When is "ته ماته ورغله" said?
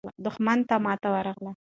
0.69-1.51